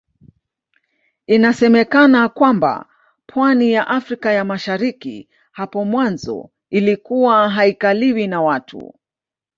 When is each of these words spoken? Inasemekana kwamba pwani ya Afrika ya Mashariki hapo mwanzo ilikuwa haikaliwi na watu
Inasemekana 1.27 2.29
kwamba 2.29 2.85
pwani 3.27 3.71
ya 3.71 3.87
Afrika 3.87 4.31
ya 4.33 4.45
Mashariki 4.45 5.29
hapo 5.51 5.85
mwanzo 5.85 6.49
ilikuwa 6.69 7.49
haikaliwi 7.49 8.27
na 8.27 8.41
watu 8.41 8.93